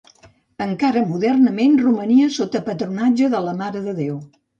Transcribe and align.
Encara 0.65 1.03
modernament 1.09 1.77
romania 1.81 2.29
sota 2.37 2.61
patronatge 2.71 3.29
de 3.35 3.43
la 3.49 3.55
Mare 3.61 3.83
de 3.89 3.95
Déu. 4.01 4.17